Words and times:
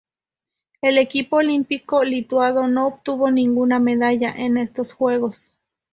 El 0.81 0.97
equipo 0.97 1.35
olímpico 1.35 2.03
lituano 2.03 2.67
no 2.67 2.87
obtuvo 2.87 3.29
ninguna 3.29 3.79
medalla 3.79 4.31
en 4.35 4.57
estos 4.57 4.93
Juegos. 4.93 5.53